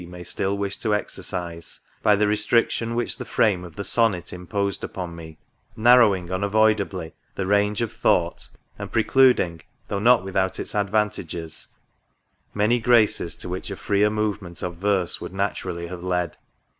may 0.07 0.23
still 0.23 0.57
wish 0.57 0.77
to 0.77 0.95
exercise, 0.95 1.79
by 2.01 2.15
the 2.15 2.25
restriction 2.27 2.95
which 2.95 3.19
the 3.19 3.23
frame 3.23 3.63
of 3.63 3.75
the 3.75 3.83
Sonnet 3.83 4.33
imposed 4.33 4.83
upon 4.83 5.15
me, 5.15 5.37
narrowing 5.75 6.31
unavoidably 6.31 7.13
the 7.35 7.45
range 7.45 7.83
of 7.83 7.93
thought, 7.93 8.49
and 8.79 8.91
precluding, 8.91 9.61
though 9.89 9.99
not 9.99 10.23
without 10.23 10.59
its 10.59 10.73
advantages, 10.73 11.67
many 12.51 12.79
graces 12.79 13.35
to 13.35 13.47
which 13.47 13.69
a 13.69 13.75
freer 13.75 14.09
movement 14.09 14.63
of 14.63 14.77
verse 14.77 15.21
would 15.21 15.33
na 15.35 15.49
turally 15.51 15.87
have 15.87 16.01
led. 16.03 16.35